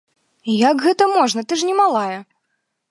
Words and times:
Як 0.69 0.81
гэта 0.85 1.03
можна, 1.15 1.45
ты 1.49 1.53
ж 1.61 1.71
не 1.71 1.75
малая! 1.83 2.19